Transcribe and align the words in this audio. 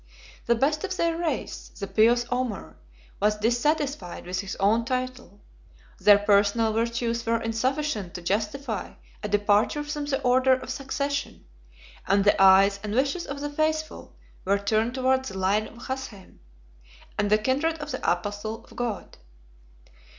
The 0.47 0.55
best 0.55 0.83
of 0.83 0.97
their 0.97 1.15
race, 1.15 1.69
the 1.69 1.85
pious 1.85 2.25
Omar, 2.31 2.75
was 3.21 3.37
dissatisfied 3.37 4.25
with 4.25 4.39
his 4.39 4.55
own 4.55 4.83
title: 4.83 5.41
their 5.99 6.17
personal 6.17 6.73
virtues 6.73 7.23
were 7.23 7.39
insufficient 7.39 8.15
to 8.15 8.23
justify 8.23 8.93
a 9.21 9.27
departure 9.29 9.83
from 9.83 10.05
the 10.05 10.19
order 10.23 10.53
of 10.53 10.71
succession; 10.71 11.45
and 12.07 12.23
the 12.23 12.41
eyes 12.41 12.79
and 12.81 12.95
wishes 12.95 13.27
of 13.27 13.41
the 13.41 13.49
faithful 13.51 14.15
were 14.43 14.57
turned 14.57 14.95
towards 14.95 15.29
the 15.29 15.37
line 15.37 15.67
of 15.67 15.85
Hashem, 15.85 16.39
and 17.19 17.29
the 17.29 17.37
kindred 17.37 17.77
of 17.77 17.91
the 17.91 18.01
apostle 18.11 18.63
of 18.65 18.75
God. 18.75 19.17